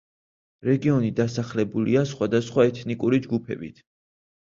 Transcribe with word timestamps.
რეგიონი 0.67 1.11
დასახლებულია 1.19 2.03
სხვადასხვა 2.11 2.65
ეთნიკური 2.71 3.21
ჯგუფებით. 3.27 3.83